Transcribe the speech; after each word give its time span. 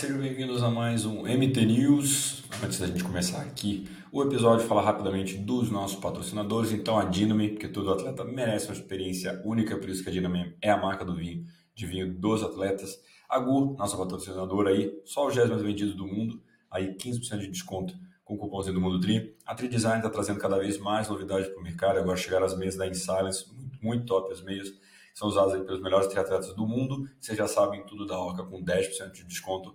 sejam 0.00 0.18
bem-vindos 0.18 0.62
a 0.62 0.70
mais 0.70 1.04
um 1.04 1.24
MT 1.24 1.66
News. 1.66 2.42
Antes 2.64 2.80
da 2.80 2.86
gente 2.86 3.04
começar 3.04 3.42
aqui 3.42 3.86
o 4.10 4.22
episódio, 4.22 4.66
falar 4.66 4.80
rapidamente 4.80 5.36
dos 5.36 5.70
nossos 5.70 6.00
patrocinadores. 6.00 6.72
Então, 6.72 6.98
a 6.98 7.04
Dinami, 7.04 7.50
porque 7.50 7.68
todo 7.68 7.92
atleta 7.92 8.24
merece 8.24 8.68
uma 8.68 8.72
experiência 8.72 9.42
única, 9.44 9.76
por 9.76 9.90
isso 9.90 10.02
que 10.02 10.08
a 10.08 10.12
Dinami 10.12 10.56
é 10.62 10.70
a 10.70 10.76
marca 10.78 11.04
do 11.04 11.14
vinho, 11.14 11.44
de 11.74 11.86
vinho 11.86 12.14
dos 12.14 12.42
atletas. 12.42 12.98
A 13.28 13.38
GU, 13.40 13.76
nossa 13.78 13.94
patrocinadora 13.94 14.70
aí, 14.70 14.90
só 15.04 15.26
os 15.26 15.34
10 15.34 15.50
mais 15.50 15.60
vendidos 15.60 15.94
do 15.94 16.06
mundo, 16.06 16.42
aí 16.70 16.96
15% 16.96 17.38
de 17.38 17.48
desconto 17.48 17.92
com 18.24 18.36
o 18.36 18.38
cupomzinho 18.38 18.76
do 18.76 18.80
Mundo 18.80 18.98
Tri. 19.00 19.36
A 19.44 19.54
Tri 19.54 19.68
Design 19.68 19.98
está 19.98 20.08
trazendo 20.08 20.40
cada 20.40 20.58
vez 20.58 20.78
mais 20.78 21.10
novidades 21.10 21.48
para 21.48 21.60
o 21.60 21.62
mercado, 21.62 21.98
agora 21.98 22.16
chegaram 22.16 22.46
as 22.46 22.56
meias 22.56 22.74
da 22.74 22.86
InSilence, 22.86 23.52
muito, 23.52 23.78
muito 23.84 24.06
top 24.06 24.32
as 24.32 24.40
meias 24.40 24.72
são 25.12 25.28
usadas 25.28 25.60
pelos 25.66 25.82
melhores 25.82 26.06
triatletas 26.06 26.54
do 26.54 26.66
mundo. 26.66 27.06
Vocês 27.20 27.36
já 27.36 27.46
sabem 27.46 27.84
tudo 27.84 28.06
da 28.06 28.18
Orca 28.18 28.42
com 28.42 28.64
10% 28.64 29.12
de 29.12 29.24
desconto 29.24 29.74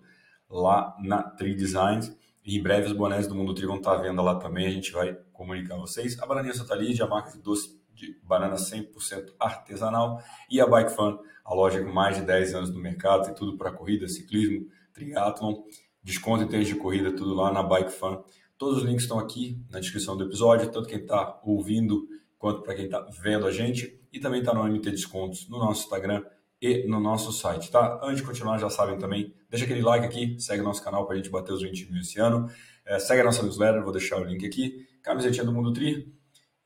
lá 0.49 0.95
na 1.01 1.23
Tri 1.23 1.55
Designs. 1.55 2.15
E 2.43 2.57
em 2.57 2.61
breve 2.61 2.87
os 2.87 2.93
bonés 2.93 3.27
do 3.27 3.33
Mundo 3.33 3.53
Tri 3.53 3.65
vão 3.65 3.77
estar 3.77 3.93
à 3.93 3.97
venda 3.97 4.21
lá 4.21 4.35
também, 4.35 4.67
a 4.67 4.71
gente 4.71 4.91
vai 4.91 5.17
comunicar 5.33 5.75
a 5.75 5.79
vocês. 5.79 6.19
A 6.19 6.25
Bananinha 6.25 6.53
Santa 6.53 6.75
Lídia, 6.75 7.05
a 7.05 7.07
marca 7.07 7.31
de 7.31 7.39
doce 7.39 7.83
de 7.95 8.19
banana 8.23 8.55
100% 8.55 9.33
artesanal. 9.39 10.21
E 10.49 10.61
a 10.61 10.67
Bike 10.67 10.91
Fun, 10.91 11.17
a 11.43 11.53
loja 11.53 11.83
com 11.83 11.91
mais 11.91 12.17
de 12.17 12.23
10 12.23 12.53
anos 12.53 12.69
no 12.71 12.79
mercado, 12.79 13.25
tem 13.25 13.33
tudo 13.33 13.57
para 13.57 13.71
corrida, 13.71 14.07
ciclismo, 14.07 14.67
triatlon, 14.93 15.63
desconto 16.03 16.43
em 16.43 16.47
tênis 16.47 16.67
de 16.67 16.75
corrida, 16.75 17.11
tudo 17.11 17.33
lá 17.33 17.51
na 17.51 17.63
Bike 17.63 17.91
Fun. 17.91 18.21
Todos 18.57 18.79
os 18.79 18.83
links 18.83 19.03
estão 19.03 19.17
aqui 19.17 19.59
na 19.69 19.79
descrição 19.79 20.15
do 20.15 20.25
episódio, 20.25 20.71
tanto 20.71 20.87
quem 20.87 20.99
está 20.99 21.39
ouvindo 21.43 22.07
quanto 22.37 22.61
para 22.61 22.75
quem 22.75 22.85
está 22.85 23.05
vendo 23.21 23.47
a 23.47 23.51
gente. 23.51 23.99
E 24.13 24.19
também 24.19 24.39
está 24.39 24.53
no 24.53 24.63
MT 24.63 24.91
Descontos 24.91 25.49
no 25.49 25.57
nosso 25.57 25.83
Instagram 25.83 26.23
e 26.65 26.87
no 26.87 26.99
nosso 26.99 27.31
site, 27.31 27.69
tá? 27.69 27.99
Antes 28.01 28.17
de 28.17 28.23
continuar, 28.23 28.57
já 28.57 28.71
sabem 28.71 28.97
também, 28.97 29.31
deixa 29.49 29.65
aquele 29.65 29.83
like 29.83 30.03
aqui, 30.03 30.35
segue 30.39 30.63
nosso 30.63 30.83
canal 30.83 31.05
para 31.05 31.13
a 31.13 31.17
gente 31.17 31.29
bater 31.29 31.53
os 31.53 31.61
20 31.61 31.91
mil 31.91 32.01
esse 32.01 32.19
ano. 32.19 32.49
É, 32.83 32.97
segue 32.97 33.21
a 33.21 33.23
nossa 33.23 33.43
newsletter, 33.43 33.83
vou 33.83 33.91
deixar 33.91 34.17
o 34.17 34.23
link 34.23 34.43
aqui. 34.43 34.83
Camisetinha 35.03 35.45
do 35.45 35.53
Mundo 35.53 35.71
Tri. 35.71 36.11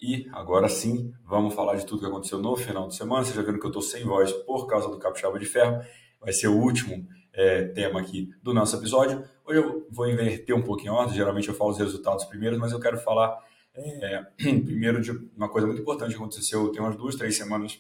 E 0.02 0.26
agora 0.32 0.70
sim, 0.70 1.12
vamos 1.26 1.54
falar 1.54 1.76
de 1.76 1.86
tudo 1.86 2.00
que 2.00 2.06
aconteceu 2.06 2.40
no 2.40 2.56
final 2.56 2.88
de 2.88 2.96
semana. 2.96 3.26
Vocês 3.26 3.36
já 3.36 3.42
viram 3.42 3.60
que 3.60 3.66
eu 3.66 3.70
estou 3.70 3.82
sem 3.82 4.06
voz 4.06 4.32
por 4.32 4.66
causa 4.68 4.88
do 4.88 4.98
Capixaba 4.98 5.38
de 5.38 5.46
Ferro. 5.46 5.82
Vai 6.22 6.32
ser 6.32 6.48
o 6.48 6.58
último 6.58 7.06
é, 7.34 7.64
tema 7.66 8.00
aqui 8.00 8.30
do 8.42 8.54
nosso 8.54 8.78
episódio. 8.78 9.22
Hoje 9.46 9.60
eu 9.60 9.86
vou 9.92 10.10
inverter 10.10 10.56
um 10.56 10.62
pouquinho 10.62 10.94
a 10.94 11.00
ordem. 11.00 11.16
Geralmente 11.16 11.50
eu 11.50 11.54
falo 11.54 11.72
os 11.72 11.78
resultados 11.78 12.24
primeiros, 12.24 12.58
mas 12.58 12.72
eu 12.72 12.80
quero 12.80 12.98
falar 12.98 13.38
é, 13.76 14.24
primeiro, 14.64 15.02
de 15.02 15.12
uma 15.36 15.50
coisa 15.50 15.68
muito 15.68 15.82
importante 15.82 16.12
que 16.12 16.16
aconteceu 16.16 16.72
tem 16.72 16.82
umas 16.82 16.96
duas, 16.96 17.16
três 17.16 17.36
semanas 17.36 17.78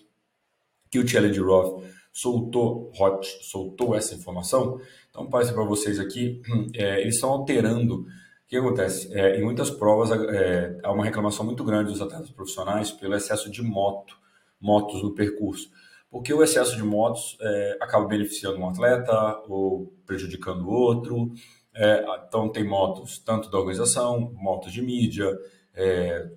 que 0.91 0.99
o 0.99 1.07
Challenge 1.07 1.39
Roth 1.39 1.83
soltou, 2.11 2.91
Hot, 2.99 3.25
soltou 3.43 3.95
essa 3.95 4.15
informação. 4.15 4.79
Então, 5.09 5.29
passo 5.29 5.53
para 5.53 5.63
vocês 5.63 5.99
aqui. 5.99 6.41
É, 6.75 7.01
eles 7.01 7.15
estão 7.15 7.31
alterando. 7.31 8.01
O 8.01 8.05
que 8.47 8.57
acontece? 8.57 9.13
É, 9.13 9.39
em 9.39 9.43
muitas 9.43 9.69
provas 9.69 10.11
é, 10.11 10.79
há 10.83 10.91
uma 10.91 11.03
reclamação 11.03 11.45
muito 11.45 11.63
grande 11.63 11.91
dos 11.91 12.01
atletas 12.01 12.29
profissionais 12.31 12.91
pelo 12.91 13.15
excesso 13.15 13.49
de 13.51 13.61
moto, 13.61 14.17
motos 14.59 15.03
no 15.03 15.13
percurso. 15.13 15.69
Porque 16.09 16.33
o 16.33 16.41
excesso 16.41 16.75
de 16.75 16.83
motos 16.83 17.37
é, 17.41 17.77
acaba 17.79 18.07
beneficiando 18.07 18.57
um 18.57 18.67
atleta 18.67 19.43
ou 19.47 19.93
prejudicando 20.05 20.63
o 20.63 20.71
outro. 20.71 21.31
É, 21.75 22.03
então, 22.27 22.49
tem 22.51 22.63
motos 22.63 23.19
tanto 23.19 23.49
da 23.51 23.57
organização, 23.59 24.31
motos 24.33 24.73
de 24.73 24.81
mídia, 24.81 25.29
é, 25.75 26.27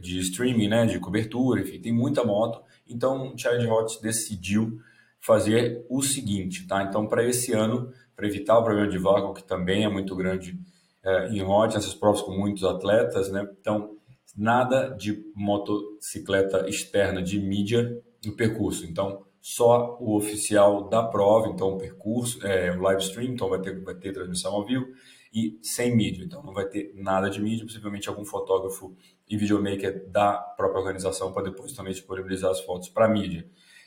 de 0.00 0.20
streaming, 0.20 0.68
né, 0.68 0.86
de 0.86 0.98
cobertura, 1.00 1.60
enfim, 1.60 1.80
tem 1.80 1.92
muita 1.92 2.22
moto. 2.22 2.62
Então, 2.86 3.32
o 3.32 3.38
Challenge 3.38 3.66
Hot 3.66 4.02
decidiu 4.02 4.78
fazer 5.24 5.86
o 5.88 6.02
seguinte, 6.02 6.66
tá? 6.66 6.82
Então, 6.82 7.06
para 7.06 7.24
esse 7.24 7.52
ano, 7.52 7.90
para 8.14 8.26
evitar 8.26 8.58
o 8.58 8.64
problema 8.64 8.90
de 8.90 8.98
vácuo, 8.98 9.32
que 9.32 9.44
também 9.44 9.84
é 9.84 9.88
muito 9.88 10.14
grande 10.16 10.58
é, 11.02 11.28
em 11.28 11.42
Hot, 11.42 11.76
essas 11.76 11.94
provas 11.94 12.20
com 12.20 12.32
muitos 12.32 12.64
atletas, 12.64 13.30
né? 13.30 13.48
Então, 13.60 13.96
nada 14.36 14.88
de 14.88 15.24
motocicleta 15.34 16.68
externa 16.68 17.22
de 17.22 17.38
mídia 17.38 18.02
no 18.24 18.32
percurso. 18.32 18.84
Então, 18.84 19.24
só 19.40 19.96
o 20.00 20.16
oficial 20.16 20.88
da 20.88 21.02
prova, 21.02 21.48
então 21.48 21.74
o 21.74 21.78
percurso, 21.78 22.44
é, 22.46 22.70
o 22.70 22.80
live 22.80 23.02
stream, 23.02 23.32
então 23.32 23.48
vai 23.48 23.60
ter, 23.60 23.82
vai 23.82 23.94
ter 23.94 24.12
transmissão 24.12 24.52
ao 24.52 24.64
vivo 24.64 24.86
e 25.32 25.58
sem 25.62 25.94
mídia. 25.96 26.24
Então 26.24 26.42
não 26.42 26.52
vai 26.52 26.66
ter 26.66 26.92
nada 26.94 27.28
de 27.28 27.40
mídia, 27.40 27.66
possivelmente 27.66 28.08
algum 28.08 28.24
fotógrafo 28.24 28.94
e 29.28 29.36
videomaker 29.36 30.08
da 30.10 30.34
própria 30.34 30.80
organização 30.80 31.32
para 31.32 31.44
depois 31.44 31.72
também 31.72 31.92
disponibilizar 31.92 32.50
as 32.50 32.60
fotos 32.60 32.88
para 32.88 33.08
mídia. 33.08 33.44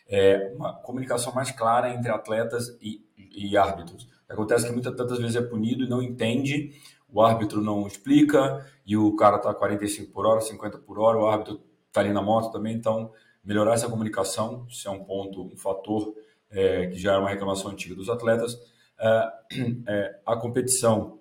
É 0.07 0.53
uma 0.55 0.73
comunicação 0.73 1.33
mais 1.33 1.51
clara 1.51 1.93
entre 1.93 2.11
atletas 2.11 2.77
e, 2.81 3.03
e 3.17 3.57
árbitros. 3.57 4.07
Acontece 4.27 4.67
que 4.67 4.71
muitas 4.71 4.95
tantas 4.95 5.19
vezes 5.19 5.35
é 5.35 5.41
punido 5.41 5.83
e 5.83 5.89
não 5.89 6.01
entende, 6.01 6.71
o 7.07 7.21
árbitro 7.21 7.61
não 7.61 7.87
explica 7.87 8.65
e 8.85 8.97
o 8.97 9.15
cara 9.15 9.37
está 9.37 9.53
45 9.53 10.11
por 10.11 10.25
hora, 10.25 10.41
50 10.41 10.79
por 10.79 10.99
hora, 10.99 11.17
o 11.17 11.27
árbitro 11.27 11.61
está 11.87 12.01
ali 12.01 12.11
na 12.11 12.21
moto 12.21 12.51
também, 12.51 12.75
então 12.75 13.11
melhorar 13.43 13.73
essa 13.73 13.87
comunicação, 13.87 14.65
isso 14.67 14.87
é 14.87 14.91
um 14.91 15.03
ponto, 15.03 15.43
um 15.43 15.57
fator 15.57 16.15
é, 16.49 16.87
que 16.87 16.97
já 16.97 17.13
é 17.13 17.17
uma 17.17 17.29
reclamação 17.29 17.71
antiga 17.71 17.95
dos 17.95 18.09
atletas. 18.09 18.57
É, 18.99 19.31
é, 19.87 20.19
a 20.25 20.35
competição 20.35 21.19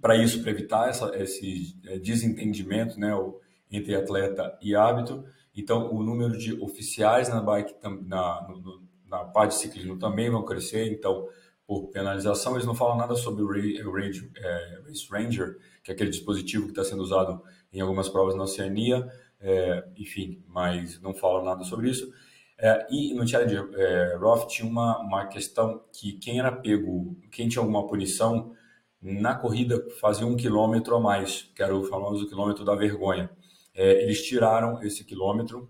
para 0.00 0.16
isso, 0.16 0.42
para 0.42 0.50
evitar 0.50 0.88
essa, 0.88 1.16
esse 1.16 1.76
é, 1.86 1.98
desentendimento 1.98 2.98
né, 2.98 3.10
entre 3.70 3.94
atleta 3.94 4.56
e 4.60 4.74
árbitro. 4.74 5.24
Então, 5.56 5.94
o 5.94 6.02
número 6.02 6.36
de 6.36 6.52
oficiais 6.60 7.28
na 7.28 7.40
bike, 7.40 7.74
na, 8.06 8.48
na 9.06 9.24
parte 9.24 9.52
de 9.52 9.60
ciclismo 9.60 9.98
também 9.98 10.30
vão 10.30 10.44
crescer. 10.44 10.92
Então, 10.92 11.28
por 11.66 11.88
penalização, 11.88 12.54
eles 12.54 12.66
não 12.66 12.74
falam 12.74 12.96
nada 12.96 13.14
sobre 13.14 13.42
o 13.42 13.54
é, 13.54 14.82
Race 14.86 15.08
Ranger, 15.10 15.58
que 15.82 15.90
é 15.90 15.94
aquele 15.94 16.10
dispositivo 16.10 16.64
que 16.64 16.72
está 16.72 16.84
sendo 16.84 17.02
usado 17.02 17.42
em 17.72 17.80
algumas 17.80 18.08
provas 18.08 18.34
na 18.34 18.44
Oceania, 18.44 19.10
é, 19.40 19.86
enfim, 19.96 20.42
mas 20.46 21.00
não 21.00 21.14
falam 21.14 21.44
nada 21.44 21.64
sobre 21.64 21.88
isso. 21.88 22.12
É, 22.58 22.86
e 22.90 23.14
no 23.14 23.26
Challenge 23.26 23.56
é, 23.74 24.16
Roth 24.16 24.48
tinha 24.48 24.68
uma, 24.68 24.98
uma 25.00 25.26
questão 25.26 25.82
que 25.92 26.12
quem 26.12 26.38
era 26.38 26.52
pego, 26.52 27.16
quem 27.30 27.48
tinha 27.48 27.60
alguma 27.60 27.86
punição, 27.86 28.52
na 29.02 29.34
corrida 29.34 29.84
fazia 30.00 30.26
um 30.26 30.36
quilômetro 30.36 30.94
a 30.96 31.00
mais, 31.00 31.50
que 31.54 31.62
era 31.62 31.76
o 31.76 31.84
famoso 31.84 32.28
quilômetro 32.28 32.64
da 32.64 32.74
vergonha. 32.74 33.30
É, 33.74 34.02
eles 34.02 34.22
tiraram 34.24 34.82
esse 34.82 35.04
quilômetro 35.04 35.68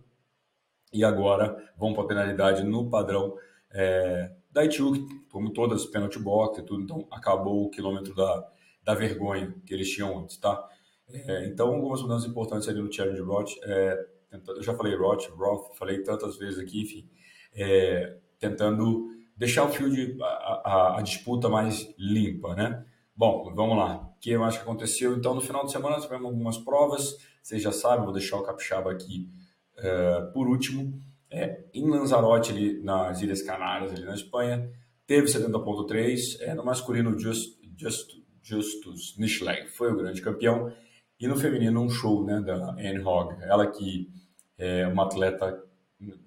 e 0.93 1.03
agora 1.05 1.57
vão 1.77 1.93
para 1.93 2.05
a 2.05 2.07
penalidade 2.07 2.63
no 2.63 2.89
padrão 2.89 3.37
é, 3.71 4.31
da 4.51 4.65
ITU, 4.65 5.09
como 5.31 5.53
todas, 5.53 5.85
penalty 5.87 6.19
box 6.19 6.61
e 6.61 6.63
tudo, 6.63 6.83
então 6.83 7.09
acabou 7.11 7.65
o 7.65 7.71
quilômetro 7.71 8.15
da, 8.15 8.49
da 8.85 8.95
vergonha 8.95 9.53
que 9.67 9.75
eles 9.75 9.91
tinham 9.91 10.19
antes, 10.19 10.37
tá? 10.37 10.69
É, 11.09 11.47
então, 11.47 11.75
algumas 11.75 12.01
mudanças 12.01 12.31
importantes 12.31 12.69
ali 12.69 12.81
no 12.81 12.93
Challenge 12.93 13.21
Roth, 13.21 13.51
é, 13.65 14.07
eu 14.49 14.63
já 14.63 14.75
falei 14.75 14.95
Roth, 14.97 15.29
Roth, 15.31 15.77
falei 15.77 16.03
tantas 16.03 16.37
vezes 16.37 16.59
aqui, 16.59 16.83
enfim, 16.83 17.11
é, 17.53 18.17
tentando 18.39 19.11
deixar 19.37 19.65
o 19.65 19.69
field, 19.69 20.17
a, 20.23 20.27
a, 20.27 20.99
a 20.99 21.03
disputa 21.03 21.49
mais 21.49 21.93
limpa, 21.99 22.55
né? 22.55 22.85
Bom, 23.17 23.53
vamos 23.55 23.77
lá. 23.77 23.97
O 23.97 24.19
que 24.21 24.37
mais 24.37 24.57
que 24.57 24.63
aconteceu? 24.63 25.17
Então, 25.17 25.35
no 25.35 25.41
final 25.41 25.65
de 25.65 25.71
semana 25.71 26.01
tivemos 26.01 26.27
algumas 26.27 26.59
provas. 26.59 27.17
Vocês 27.41 27.63
já 27.63 27.71
sabem, 27.71 28.05
vou 28.05 28.13
deixar 28.13 28.39
o 28.39 28.43
capixaba 28.43 28.91
aqui 28.91 29.31
uh, 29.79 30.33
por 30.33 30.49
último. 30.49 31.01
É, 31.31 31.65
em 31.73 31.89
Lanzarote, 31.89 32.51
ali 32.51 32.83
nas 32.83 33.23
Ilhas 33.23 33.41
Canárias, 33.41 33.93
ali 33.93 34.05
na 34.05 34.15
Espanha, 34.15 34.69
teve 35.07 35.29
70.3. 35.29 36.41
É, 36.41 36.55
no 36.55 36.65
masculino, 36.65 37.17
Just, 37.17 37.57
Just, 37.77 38.11
Justus 38.43 39.17
Nischleg 39.17 39.69
foi 39.69 39.93
o 39.93 39.97
grande 39.97 40.21
campeão. 40.21 40.73
E 41.21 41.29
no 41.29 41.37
feminino, 41.37 41.81
um 41.81 41.89
show 41.89 42.25
né, 42.25 42.41
da 42.41 42.71
Anne 42.71 43.01
Hogg. 43.01 43.37
Ela 43.43 43.69
que 43.69 44.11
é 44.59 44.89
uma 44.89 45.05
atleta, 45.05 45.63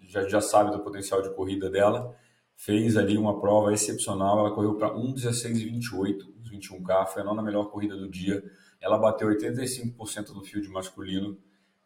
já, 0.03 0.25
já 0.25 0.39
sabe 0.39 0.71
do 0.71 0.79
potencial 0.79 1.21
de 1.21 1.33
corrida 1.35 1.69
dela, 1.69 2.15
fez 2.57 2.97
ali 2.97 3.17
uma 3.17 3.39
prova 3.39 3.71
excepcional. 3.71 4.39
Ela 4.39 4.51
correu 4.51 4.75
para 4.75 4.89
1,16,28 4.89 6.35
21K, 6.51 7.07
foi 7.07 7.21
a 7.21 7.25
nona 7.25 7.41
melhor 7.41 7.69
corrida 7.69 7.95
do 7.95 8.09
dia. 8.09 8.43
Ela 8.81 8.97
bateu 8.97 9.27
85% 9.29 10.33
do 10.33 10.43
field 10.43 10.67
masculino 10.69 11.37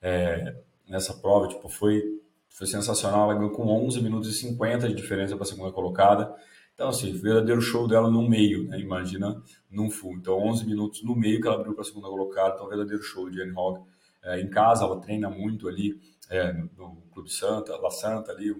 é, 0.01 0.55
nessa 0.87 1.13
prova, 1.13 1.47
tipo, 1.47 1.67
foi, 1.69 2.01
foi 2.49 2.67
sensacional. 2.67 3.29
Ela 3.29 3.39
ganhou 3.39 3.51
com 3.51 3.67
11 3.67 4.01
minutos 4.01 4.29
e 4.29 4.33
50 4.33 4.87
de 4.87 4.95
diferença 4.95 5.35
para 5.35 5.43
a 5.43 5.47
segunda 5.47 5.71
colocada. 5.71 6.33
Então, 6.73 6.89
assim, 6.89 7.11
verdadeiro 7.11 7.61
show 7.61 7.87
dela 7.87 8.09
no 8.09 8.27
meio, 8.27 8.67
né? 8.67 8.79
Imagina 8.79 9.41
num 9.69 9.89
full. 9.89 10.15
Então, 10.15 10.37
11 10.37 10.65
minutos 10.65 11.03
no 11.03 11.15
meio 11.15 11.39
que 11.39 11.47
ela 11.47 11.57
abriu 11.57 11.73
para 11.73 11.81
a 11.83 11.85
segunda 11.85 12.07
colocada. 12.07 12.55
Então, 12.55 12.67
verdadeiro 12.67 13.03
show 13.03 13.29
de 13.29 13.41
Anne 13.41 13.53
Hogg. 13.55 13.81
É, 14.23 14.39
em 14.39 14.49
casa, 14.49 14.85
ela 14.85 14.99
treina 14.99 15.29
muito 15.29 15.67
ali 15.67 15.99
é, 16.29 16.53
no, 16.53 17.01
Clube 17.11 17.31
Santa, 17.31 17.75
La 17.77 17.89
Santa, 17.89 18.31
ali, 18.31 18.51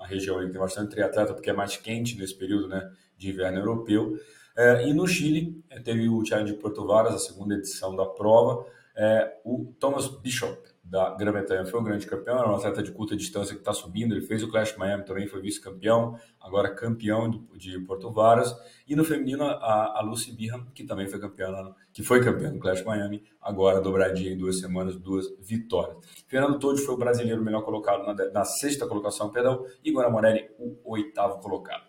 uma 0.00 0.06
região 0.06 0.40
que 0.40 0.50
tem 0.50 0.58
bastante 0.58 0.90
triatleta, 0.90 1.34
porque 1.34 1.50
é 1.50 1.52
mais 1.52 1.76
quente 1.76 2.18
nesse 2.18 2.34
período 2.34 2.68
né, 2.68 2.90
de 3.18 3.28
inverno 3.28 3.58
europeu. 3.58 4.18
É, 4.56 4.88
e 4.88 4.94
no 4.94 5.06
Chile, 5.06 5.62
é, 5.68 5.78
teve 5.78 6.08
o 6.08 6.24
Challenge 6.24 6.52
de 6.52 6.58
Porto 6.58 6.86
Varas, 6.86 7.14
a 7.14 7.18
segunda 7.18 7.54
edição 7.54 7.94
da 7.94 8.06
prova. 8.06 8.66
É, 8.96 9.38
o 9.44 9.72
Thomas 9.78 10.08
Bishop, 10.08 10.58
da 10.90 11.14
Grã-Bretanha 11.14 11.64
foi 11.64 11.78
o 11.78 11.84
grande 11.84 12.04
campeão, 12.04 12.36
era 12.36 12.50
um 12.50 12.56
atleta 12.56 12.82
de 12.82 12.90
curta 12.90 13.14
distância 13.14 13.54
que 13.54 13.60
está 13.60 13.72
subindo, 13.72 14.12
ele 14.12 14.26
fez 14.26 14.42
o 14.42 14.50
Clash 14.50 14.76
Miami 14.76 15.04
também, 15.04 15.28
foi 15.28 15.40
vice-campeão, 15.40 16.18
agora 16.40 16.74
campeão 16.74 17.30
de 17.54 17.78
Porto 17.86 18.10
Varas, 18.10 18.52
e 18.88 18.96
no 18.96 19.04
feminino 19.04 19.44
a, 19.44 19.98
a 19.98 20.00
Lucy 20.02 20.34
Birham, 20.34 20.66
que 20.74 20.82
também 20.82 21.06
foi 21.06 21.20
campeã, 21.20 21.72
que 21.92 22.02
foi 22.02 22.24
campeã 22.24 22.52
do 22.52 22.58
Clash 22.58 22.82
Miami, 22.82 23.22
agora 23.40 23.80
dobradinha 23.80 24.32
em 24.32 24.36
duas 24.36 24.58
semanas, 24.58 24.96
duas 24.96 25.26
vitórias. 25.38 25.96
Fernando 26.26 26.58
Todi 26.58 26.80
foi 26.80 26.96
o 26.96 26.98
brasileiro 26.98 27.40
melhor 27.40 27.62
colocado 27.62 28.04
na, 28.04 28.30
na 28.32 28.44
sexta 28.44 28.84
colocação, 28.84 29.30
perdão, 29.30 29.64
e 29.84 29.92
Morelli 29.92 30.50
o 30.58 30.92
oitavo 30.92 31.40
colocado. 31.40 31.84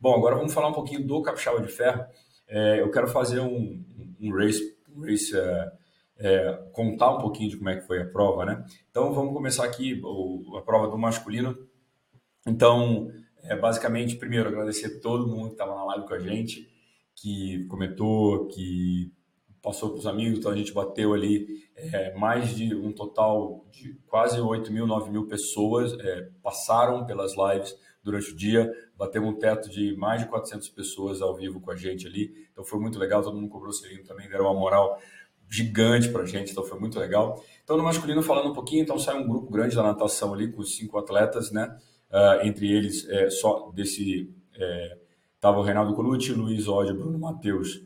Bom, 0.00 0.14
agora 0.14 0.36
vamos 0.36 0.54
falar 0.54 0.68
um 0.68 0.72
pouquinho 0.72 1.06
do 1.06 1.20
Capixaba 1.20 1.60
de 1.60 1.68
Ferro, 1.68 2.02
é, 2.48 2.80
eu 2.80 2.90
quero 2.90 3.08
fazer 3.08 3.40
um, 3.40 3.84
um 4.18 4.34
race, 4.34 4.74
um 4.96 5.04
race 5.04 5.36
é, 5.36 5.70
é, 6.18 6.52
contar 6.72 7.16
um 7.16 7.18
pouquinho 7.18 7.50
de 7.50 7.56
como 7.56 7.70
é 7.70 7.76
que 7.76 7.86
foi 7.86 8.02
a 8.02 8.06
prova, 8.06 8.44
né? 8.44 8.64
Então 8.90 9.12
vamos 9.12 9.32
começar 9.32 9.64
aqui 9.64 10.00
o, 10.04 10.56
a 10.56 10.62
prova 10.62 10.88
do 10.88 10.98
masculino. 10.98 11.56
Então, 12.46 13.10
é, 13.42 13.56
basicamente, 13.56 14.16
primeiro 14.16 14.48
agradecer 14.48 14.86
a 14.86 15.00
todo 15.00 15.28
mundo 15.28 15.48
que 15.48 15.54
estava 15.54 15.74
na 15.74 15.84
live 15.84 16.06
com 16.06 16.14
a 16.14 16.18
gente, 16.18 16.68
que 17.14 17.64
comentou, 17.66 18.46
que 18.48 19.12
passou 19.62 19.90
para 19.90 19.98
os 19.98 20.06
amigos, 20.06 20.38
então 20.38 20.52
a 20.52 20.56
gente 20.56 20.72
bateu 20.72 21.12
ali 21.12 21.46
é, 21.76 22.14
mais 22.14 22.54
de 22.54 22.74
um 22.74 22.92
total 22.92 23.66
de 23.70 23.94
quase 24.06 24.40
8 24.40 24.72
mil, 24.72 24.86
9 24.86 25.10
mil 25.10 25.26
pessoas 25.26 25.92
é, 25.98 26.28
passaram 26.42 27.04
pelas 27.04 27.32
lives 27.36 27.76
durante 28.02 28.30
o 28.32 28.36
dia, 28.36 28.72
batemos 28.96 29.28
um 29.28 29.38
teto 29.38 29.68
de 29.68 29.96
mais 29.96 30.22
de 30.22 30.28
400 30.28 30.68
pessoas 30.70 31.20
ao 31.20 31.36
vivo 31.36 31.60
com 31.60 31.70
a 31.70 31.76
gente 31.76 32.06
ali, 32.06 32.48
então 32.50 32.64
foi 32.64 32.78
muito 32.80 32.98
legal, 32.98 33.22
todo 33.22 33.34
mundo 33.34 33.50
cobrou 33.50 33.72
selinho 33.72 34.04
também, 34.04 34.28
deram 34.28 34.46
uma 34.46 34.54
moral 34.54 34.98
gigante 35.48 36.08
para 36.08 36.22
a 36.22 36.26
gente, 36.26 36.52
então 36.52 36.64
foi 36.64 36.78
muito 36.78 36.98
legal. 36.98 37.42
Então, 37.64 37.76
no 37.76 37.82
masculino, 37.82 38.22
falando 38.22 38.50
um 38.50 38.54
pouquinho, 38.54 38.82
então 38.82 38.98
sai 38.98 39.18
um 39.18 39.26
grupo 39.26 39.50
grande 39.50 39.74
da 39.74 39.82
natação 39.82 40.34
ali, 40.34 40.50
com 40.52 40.62
cinco 40.62 40.98
atletas, 40.98 41.50
né? 41.50 41.76
Uh, 42.10 42.46
entre 42.46 42.70
eles, 42.70 43.08
é, 43.08 43.30
só 43.30 43.70
desse. 43.74 44.32
É, 44.54 44.98
tava 45.40 45.58
o 45.58 45.62
Reinaldo 45.62 45.94
Colucci, 45.94 46.32
Luiz 46.32 46.66
Ódio, 46.66 46.94
Bruno 46.94 47.18
Matheus, 47.18 47.82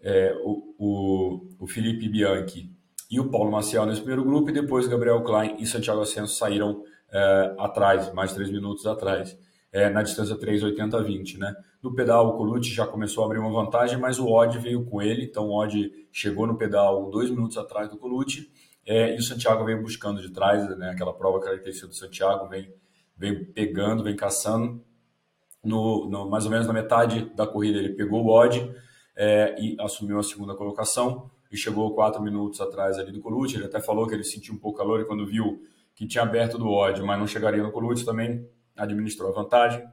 é, 0.00 0.34
o, 0.42 0.74
o, 0.78 1.48
o, 1.60 1.66
Felipe 1.66 2.08
Bianchi 2.08 2.70
e 3.10 3.20
o 3.20 3.30
Paulo 3.30 3.50
Maciel 3.50 3.86
nesse 3.86 4.00
primeiro 4.00 4.24
grupo, 4.24 4.50
e 4.50 4.52
depois 4.52 4.88
Gabriel 4.88 5.22
Klein 5.22 5.56
e 5.58 5.66
Santiago 5.66 6.00
Ascenso 6.00 6.34
saíram 6.34 6.82
é, 7.12 7.54
atrás, 7.58 8.12
mais 8.12 8.32
três 8.32 8.50
minutos 8.50 8.86
atrás 8.86 9.38
é, 9.76 9.90
na 9.90 10.02
distância 10.02 10.36
3,80-20. 10.36 11.38
Né? 11.38 11.54
No 11.86 11.94
pedal, 11.94 12.30
o 12.30 12.36
Colucci 12.36 12.74
já 12.74 12.84
começou 12.84 13.22
a 13.22 13.26
abrir 13.26 13.38
uma 13.38 13.48
vantagem, 13.48 13.96
mas 13.96 14.18
o 14.18 14.28
Odd 14.28 14.58
veio 14.58 14.84
com 14.84 15.00
ele, 15.00 15.22
então 15.22 15.50
o 15.50 15.56
Odd 15.56 16.08
chegou 16.10 16.44
no 16.44 16.58
pedal 16.58 17.08
dois 17.10 17.30
minutos 17.30 17.56
atrás 17.56 17.88
do 17.88 17.96
Colucci, 17.96 18.50
é, 18.84 19.14
e 19.14 19.18
o 19.18 19.22
Santiago 19.22 19.64
veio 19.64 19.80
buscando 19.80 20.20
de 20.20 20.32
trás, 20.32 20.68
né, 20.76 20.90
aquela 20.90 21.14
prova 21.14 21.38
característica 21.38 21.86
do 21.86 21.94
Santiago, 21.94 22.48
vem, 22.48 22.74
vem 23.16 23.44
pegando, 23.44 24.02
vem 24.02 24.16
caçando. 24.16 24.84
No, 25.62 26.10
no, 26.10 26.28
mais 26.28 26.44
ou 26.44 26.50
menos 26.50 26.66
na 26.66 26.72
metade 26.72 27.32
da 27.36 27.46
corrida 27.46 27.78
ele 27.78 27.90
pegou 27.90 28.24
o 28.24 28.30
Odd 28.30 28.68
é, 29.14 29.54
e 29.56 29.76
assumiu 29.78 30.18
a 30.18 30.24
segunda 30.24 30.56
colocação 30.56 31.30
e 31.52 31.56
chegou 31.56 31.94
quatro 31.94 32.20
minutos 32.20 32.60
atrás 32.60 32.98
ali 32.98 33.12
do 33.12 33.20
Colucci. 33.20 33.54
Ele 33.54 33.66
até 33.66 33.78
falou 33.78 34.08
que 34.08 34.14
ele 34.14 34.24
sentiu 34.24 34.54
um 34.54 34.58
pouco 34.58 34.78
calor 34.78 35.00
e 35.00 35.04
quando 35.04 35.24
viu 35.24 35.62
que 35.94 36.04
tinha 36.04 36.24
aberto 36.24 36.58
do 36.58 36.68
Odd, 36.68 37.00
mas 37.02 37.16
não 37.16 37.28
chegaria 37.28 37.62
no 37.62 37.70
Colucci 37.70 38.04
também 38.04 38.44
administrou 38.76 39.30
a 39.30 39.32
vantagem. 39.32 39.86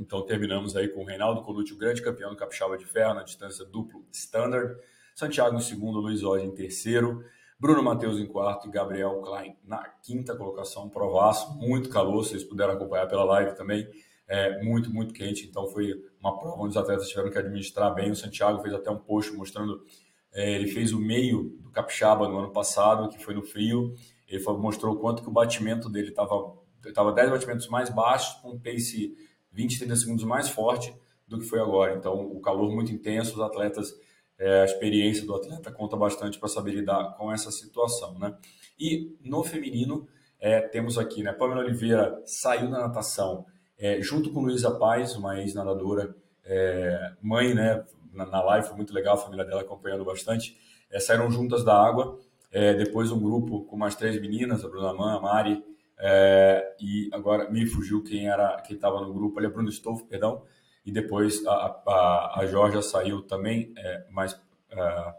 Então 0.00 0.24
terminamos 0.24 0.74
aí 0.74 0.88
com 0.88 1.02
o 1.02 1.04
Reinaldo 1.04 1.42
Colucci, 1.42 1.74
o 1.74 1.76
grande 1.76 2.00
campeão 2.00 2.30
do 2.30 2.36
Capixaba 2.36 2.78
de 2.78 2.86
Ferro 2.86 3.12
na 3.12 3.22
distância 3.22 3.66
duplo 3.66 4.02
standard. 4.10 4.74
Santiago 5.14 5.54
em 5.54 5.60
segundo, 5.60 6.00
Luiz 6.00 6.22
Oge 6.22 6.46
em 6.46 6.54
terceiro, 6.54 7.22
Bruno 7.58 7.82
Matheus 7.82 8.18
em 8.18 8.24
quarto 8.24 8.66
e 8.66 8.70
Gabriel 8.70 9.20
Klein 9.20 9.54
na 9.62 9.86
quinta 10.02 10.34
colocação. 10.34 10.88
Provaço, 10.88 11.54
muito 11.58 11.90
calor, 11.90 12.24
vocês 12.24 12.42
puderam 12.42 12.72
acompanhar 12.72 13.06
pela 13.06 13.24
live 13.24 13.54
também. 13.54 13.86
É, 14.26 14.62
muito, 14.62 14.90
muito 14.90 15.12
quente, 15.12 15.46
então 15.46 15.66
foi 15.66 15.92
uma 16.18 16.38
prova 16.38 16.62
onde 16.62 16.70
os 16.70 16.76
atletas 16.76 17.08
tiveram 17.08 17.30
que 17.30 17.36
administrar 17.36 17.92
bem. 17.92 18.10
O 18.10 18.16
Santiago 18.16 18.62
fez 18.62 18.72
até 18.72 18.90
um 18.90 18.98
post 18.98 19.32
mostrando, 19.32 19.84
é, 20.32 20.54
ele 20.54 20.68
fez 20.68 20.92
o 20.92 21.00
meio 21.00 21.58
do 21.60 21.70
Capixaba 21.70 22.26
no 22.26 22.38
ano 22.38 22.52
passado, 22.52 23.10
que 23.10 23.22
foi 23.22 23.34
no 23.34 23.42
frio. 23.42 23.92
Ele 24.26 24.42
mostrou 24.56 24.94
o 24.94 24.98
quanto 24.98 25.22
que 25.22 25.28
o 25.28 25.32
batimento 25.32 25.90
dele 25.90 26.08
estava 26.08 26.58
estava 26.88 27.12
10 27.12 27.30
batimentos 27.30 27.68
mais 27.68 27.90
baixos, 27.90 28.40
com 28.40 28.52
um 28.52 28.58
pace 28.58 29.14
20, 29.52 29.78
30 29.78 29.96
segundos 29.96 30.24
mais 30.24 30.48
forte 30.48 30.94
do 31.26 31.38
que 31.38 31.44
foi 31.44 31.60
agora. 31.60 31.94
Então, 31.94 32.20
o 32.20 32.40
calor 32.40 32.72
muito 32.72 32.92
intenso, 32.92 33.34
os 33.34 33.40
atletas, 33.40 33.92
é, 34.38 34.62
a 34.62 34.64
experiência 34.64 35.26
do 35.26 35.34
atleta 35.34 35.70
conta 35.70 35.96
bastante 35.96 36.38
para 36.38 36.48
saber 36.48 36.72
lidar 36.72 37.14
com 37.16 37.32
essa 37.32 37.50
situação, 37.50 38.18
né? 38.18 38.34
E 38.78 39.16
no 39.22 39.42
feminino, 39.44 40.08
é, 40.40 40.60
temos 40.60 40.98
aqui, 40.98 41.22
né? 41.22 41.32
Pamela 41.32 41.60
Oliveira 41.60 42.20
saiu 42.24 42.70
da 42.70 42.80
natação 42.80 43.44
é, 43.80 44.00
junto 44.02 44.30
com 44.30 44.40
Luísa 44.40 44.70
Paz, 44.72 45.16
uma 45.16 45.40
ex-nadadora, 45.40 46.14
é, 46.44 47.12
mãe, 47.22 47.54
né? 47.54 47.82
Na, 48.12 48.26
na, 48.26 48.42
live 48.42 48.66
foi 48.66 48.76
muito 48.76 48.92
legal, 48.92 49.14
a 49.14 49.18
família 49.18 49.44
dela 49.44 49.62
acompanhando 49.62 50.04
bastante. 50.04 50.56
É, 50.90 51.00
saíram 51.00 51.30
juntas 51.30 51.64
da 51.64 51.74
água. 51.74 52.18
É, 52.52 52.74
depois 52.74 53.10
um 53.10 53.20
grupo 53.20 53.64
com 53.64 53.76
mais 53.76 53.94
três 53.94 54.20
meninas, 54.20 54.64
a 54.64 54.68
Bruna 54.68 54.92
Man, 54.92 55.16
a 55.16 55.20
Mari, 55.20 55.64
é, 56.02 56.76
e 56.80 57.10
agora 57.12 57.50
me 57.50 57.66
fugiu 57.66 58.02
quem 58.02 58.28
era 58.28 58.60
quem 58.62 58.74
estava 58.74 59.00
no 59.00 59.12
grupo 59.12 59.38
ali, 59.38 59.46
a 59.46 59.50
Bruno 59.50 59.68
Stolf, 59.68 60.02
perdão, 60.04 60.42
e 60.84 60.90
depois 60.90 61.46
a, 61.46 61.82
a, 61.86 62.40
a 62.40 62.46
Georgia 62.46 62.80
saiu 62.80 63.22
também, 63.22 63.72
é, 63.76 64.06
mas 64.10 64.32
uh, 64.32 65.12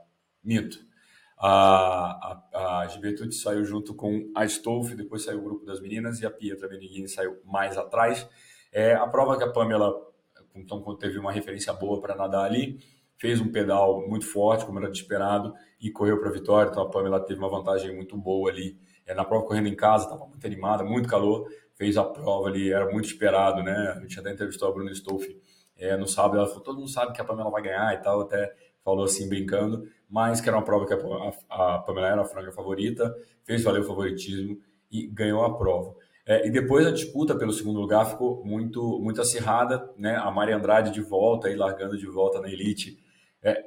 minto. 0.44 0.80
A, 1.38 2.44
a, 2.54 2.84
a 2.84 3.32
saiu 3.32 3.64
junto 3.64 3.96
com 3.96 4.32
a 4.36 4.46
Stolf, 4.46 4.94
depois 4.94 5.24
saiu 5.24 5.40
o 5.40 5.44
grupo 5.44 5.66
das 5.66 5.80
meninas 5.80 6.20
e 6.20 6.26
a 6.26 6.32
Pietra 6.32 6.68
Beniguini 6.68 7.08
saiu 7.08 7.40
mais 7.46 7.78
atrás. 7.78 8.28
É, 8.72 8.94
a 8.94 9.08
prova 9.08 9.38
que 9.38 9.44
a 9.44 9.52
Pamela, 9.52 9.94
então, 10.56 10.82
teve 10.98 11.20
uma 11.20 11.32
referência 11.32 11.74
boa 11.74 12.00
para 12.00 12.16
nadar 12.16 12.46
ali, 12.46 12.80
fez 13.18 13.40
um 13.40 13.52
pedal 13.52 14.08
muito 14.08 14.26
forte, 14.26 14.66
como 14.66 14.80
era 14.80 14.90
de 14.90 14.98
esperado, 14.98 15.54
e 15.80 15.92
correu 15.92 16.20
para 16.20 16.30
a 16.30 16.34
vitória. 16.34 16.70
Então 16.70 16.84
a 16.84 16.90
Pamela 16.90 17.20
teve 17.20 17.40
uma 17.40 17.50
vantagem 17.50 17.96
muito 17.96 18.18
boa 18.18 18.50
ali 18.50 18.78
é, 18.78 18.91
na 19.08 19.26
prova 19.26 19.46
correndo 19.46 19.68
em 19.68 19.76
casa, 19.76 20.06
estava 20.06 20.26
muito 20.26 20.46
animada, 20.46 20.84
muito 20.84 21.08
calor, 21.08 21.48
fez 21.76 21.98
a 21.98 22.04
prova 22.04 22.48
ali, 22.48 22.72
era 22.72 22.92
muito 22.92 23.06
esperado, 23.06 23.64
né? 23.64 23.94
A 23.98 24.00
gente 24.00 24.20
até 24.20 24.32
entrevistou 24.32 24.70
a 24.70 24.72
Bruna 24.72 24.92
Stolfi 24.92 25.40
é, 25.78 25.98
no 25.98 26.08
sábado, 26.08 26.38
ela 26.38 26.48
falou, 26.48 26.62
todo 26.62 26.78
mundo 26.78 26.90
sabe 26.90 27.12
que 27.12 27.22
a 27.22 27.26
Pamela 27.26 27.50
vai 27.50 27.64
ganhar 27.64 27.94
e 27.94 27.98
tal, 27.98 28.22
até 28.22 28.54
falou 28.84 29.04
assim, 29.04 29.28
brincando, 29.28 29.88
mas 30.10 30.42
que 30.42 30.48
era 30.48 30.58
uma 30.58 30.64
prova 30.64 30.86
que 30.86 30.94
a, 30.94 30.98
a, 31.50 31.80
Pamela 31.80 32.08
era 32.08 32.22
a 32.22 32.26
franga 32.26 32.52
favorita, 32.52 33.16
fez 33.44 33.64
valer 33.64 33.82
o 33.82 33.86
favoritismo 33.86 34.58
e 34.92 35.08
ganhou 35.08 35.44
a 35.44 35.58
prova. 35.58 35.96
É, 36.26 36.48
e 36.48 36.52
depois 36.52 36.86
a 36.86 36.92
disputa 36.92 37.36
pelo 37.36 37.52
segundo 37.52 37.80
lugar 37.80 38.06
ficou 38.06 38.46
muito, 38.46 39.00
muito 39.00 39.20
acirrada, 39.22 39.90
né? 39.98 40.16
A 40.18 40.30
Maria 40.30 40.56
Andrade 40.56 40.92
de 40.92 41.02
volta, 41.02 41.48
aí 41.48 41.56
largando 41.56 41.98
de 41.98 42.06
volta 42.06 42.40
na 42.40 42.48
elite, 42.48 43.00
é, 43.44 43.66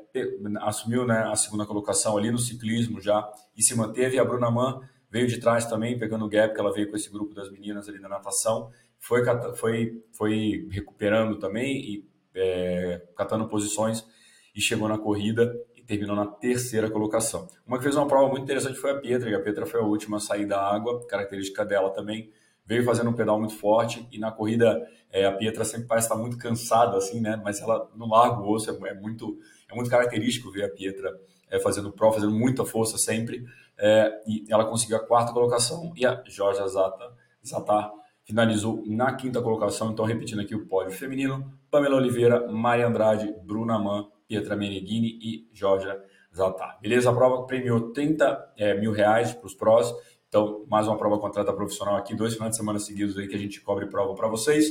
assumiu 0.60 1.04
né, 1.04 1.24
a 1.26 1.34
segunda 1.34 1.66
colocação 1.66 2.16
ali 2.16 2.30
no 2.30 2.38
ciclismo 2.38 3.00
já 3.00 3.28
e 3.56 3.62
se 3.62 3.76
manteve. 3.76 4.18
A 4.18 4.24
Bruna 4.24 4.50
Mann 4.50 4.80
veio 5.14 5.28
de 5.28 5.38
trás 5.38 5.64
também, 5.66 5.96
pegando 5.96 6.24
o 6.24 6.28
gap 6.28 6.52
que 6.52 6.60
ela 6.60 6.72
veio 6.72 6.90
com 6.90 6.96
esse 6.96 7.08
grupo 7.08 7.32
das 7.32 7.48
meninas 7.48 7.88
ali 7.88 8.00
na 8.00 8.08
natação, 8.08 8.68
foi, 8.98 9.22
foi, 9.54 10.04
foi 10.12 10.68
recuperando 10.72 11.38
também 11.38 11.76
e 11.76 12.08
é, 12.34 13.00
catando 13.16 13.46
posições 13.46 14.04
e 14.52 14.60
chegou 14.60 14.88
na 14.88 14.98
corrida 14.98 15.54
e 15.76 15.84
terminou 15.84 16.16
na 16.16 16.26
terceira 16.26 16.90
colocação. 16.90 17.46
Uma 17.64 17.76
que 17.76 17.84
fez 17.84 17.94
uma 17.94 18.08
prova 18.08 18.28
muito 18.28 18.42
interessante 18.42 18.76
foi 18.76 18.90
a 18.90 18.98
Pietra, 18.98 19.30
e 19.30 19.36
a 19.36 19.40
Pietra 19.40 19.64
foi 19.66 19.78
a 19.78 19.84
última 19.84 20.16
a 20.16 20.20
sair 20.20 20.46
da 20.46 20.60
água, 20.60 21.06
característica 21.06 21.64
dela 21.64 21.90
também, 21.90 22.32
veio 22.66 22.82
fazendo 22.82 23.10
um 23.10 23.14
pedal 23.14 23.38
muito 23.38 23.54
forte 23.54 24.08
e 24.10 24.18
na 24.18 24.32
corrida 24.32 24.84
é, 25.12 25.26
a 25.26 25.32
Pietra 25.32 25.64
sempre 25.64 25.86
parece 25.86 26.08
estar 26.08 26.18
muito 26.18 26.36
cansada 26.38 26.96
assim, 26.96 27.20
né? 27.20 27.40
Mas 27.44 27.60
ela 27.60 27.88
no 27.94 28.08
largo 28.08 28.52
osso 28.52 28.68
é, 28.68 28.90
é 28.90 28.94
muito 28.94 29.38
é 29.70 29.76
muito 29.76 29.88
característico 29.88 30.50
ver 30.50 30.64
a 30.64 30.68
Pietra 30.68 31.16
é, 31.48 31.60
fazendo 31.60 31.92
prova, 31.92 32.16
fazendo 32.16 32.32
muita 32.32 32.64
força 32.64 32.98
sempre 32.98 33.44
é, 33.78 34.22
e 34.26 34.44
ela 34.48 34.64
conseguiu 34.64 34.96
a 34.96 35.06
quarta 35.06 35.32
colocação 35.32 35.92
e 35.96 36.06
a 36.06 36.22
Jorge 36.26 36.66
Zata, 36.68 37.12
Zatar 37.46 37.92
finalizou 38.24 38.82
na 38.86 39.14
quinta 39.14 39.40
colocação. 39.40 39.90
Então, 39.90 40.04
repetindo 40.04 40.40
aqui 40.40 40.54
o 40.54 40.66
pódio 40.66 40.92
feminino: 40.96 41.52
Pamela 41.70 41.96
Oliveira, 41.96 42.50
Maria 42.50 42.86
Andrade, 42.86 43.34
Bruna 43.44 43.78
Man, 43.78 44.08
Pietra 44.26 44.56
Meneghini 44.56 45.18
e 45.20 45.48
Jorge 45.52 45.88
Zatar. 46.34 46.78
Beleza? 46.80 47.10
A 47.10 47.14
prova 47.14 47.46
premiou 47.46 47.92
30 47.92 48.52
é, 48.56 48.74
mil 48.74 48.92
reais 48.92 49.32
para 49.32 49.46
os 49.46 49.54
prós. 49.54 49.92
Então, 50.28 50.64
mais 50.68 50.88
uma 50.88 50.96
prova 50.96 51.18
contrata 51.18 51.52
profissional 51.52 51.96
aqui, 51.96 52.14
dois 52.14 52.34
finais 52.34 52.52
de 52.52 52.56
semana 52.56 52.78
seguidos 52.80 53.16
aí 53.16 53.28
que 53.28 53.36
a 53.36 53.38
gente 53.38 53.60
cobre 53.60 53.86
prova 53.86 54.14
para 54.14 54.26
vocês. 54.26 54.68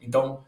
Então, 0.00 0.42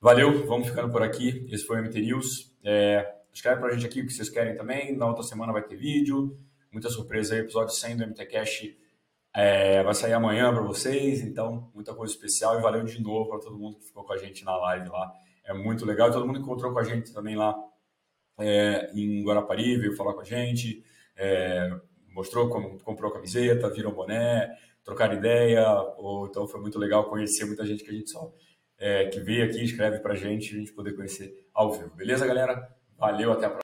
valeu, 0.00 0.46
vamos 0.46 0.68
ficando 0.68 0.92
por 0.92 1.02
aqui. 1.02 1.46
Esse 1.50 1.64
foi 1.64 1.80
o 1.80 1.82
MT 1.82 2.00
News. 2.00 2.54
É, 2.62 3.16
escreve 3.32 3.60
para 3.60 3.70
a 3.70 3.72
gente 3.72 3.86
aqui 3.86 4.00
o 4.02 4.06
que 4.06 4.12
vocês 4.12 4.28
querem 4.28 4.54
também. 4.54 4.96
Na 4.96 5.06
outra 5.06 5.24
semana 5.24 5.52
vai 5.52 5.62
ter 5.62 5.76
vídeo 5.76 6.38
muita 6.72 6.88
surpresa 6.88 7.34
aí. 7.34 7.40
Episódio 7.40 7.74
100 7.74 7.96
do 7.96 8.06
MTCast 8.06 8.78
é, 9.34 9.82
vai 9.82 9.94
sair 9.94 10.12
amanhã 10.12 10.52
para 10.52 10.62
vocês, 10.62 11.20
então 11.22 11.70
muita 11.74 11.94
coisa 11.94 12.12
especial 12.12 12.58
e 12.58 12.62
valeu 12.62 12.84
de 12.84 13.00
novo 13.00 13.30
para 13.30 13.40
todo 13.40 13.58
mundo 13.58 13.78
que 13.78 13.84
ficou 13.84 14.04
com 14.04 14.12
a 14.12 14.16
gente 14.16 14.44
na 14.44 14.56
live 14.56 14.88
lá. 14.88 15.12
É 15.44 15.54
muito 15.54 15.84
legal. 15.84 16.10
Todo 16.10 16.26
mundo 16.26 16.38
encontrou 16.38 16.72
com 16.72 16.78
a 16.78 16.84
gente 16.84 17.12
também 17.12 17.36
lá 17.36 17.54
é, 18.38 18.90
em 18.94 19.22
Guarapari, 19.24 19.76
veio 19.76 19.96
falar 19.96 20.14
com 20.14 20.20
a 20.20 20.24
gente. 20.24 20.84
É, 21.16 21.70
mostrou 22.08 22.48
como 22.48 22.78
comprou 22.80 23.10
a 23.10 23.14
camiseta, 23.14 23.70
virou 23.70 23.92
boné, 23.92 24.50
trocar 24.84 25.12
ideia, 25.12 25.66
ou 25.96 26.26
então 26.26 26.46
foi 26.48 26.60
muito 26.60 26.78
legal 26.78 27.08
conhecer 27.08 27.44
muita 27.44 27.64
gente 27.64 27.84
que 27.84 27.90
a 27.90 27.94
gente 27.94 28.10
só 28.10 28.32
é, 28.78 29.06
que 29.06 29.20
veio 29.20 29.44
aqui, 29.44 29.62
escreve 29.62 30.00
pra 30.00 30.14
gente, 30.14 30.54
a 30.54 30.58
gente 30.58 30.72
poder 30.72 30.94
conhecer 30.94 31.48
ao 31.52 31.72
vivo. 31.72 31.94
Beleza, 31.94 32.26
galera? 32.26 32.68
Valeu, 32.96 33.32
até 33.32 33.46
a 33.46 33.50
próxima. 33.50 33.58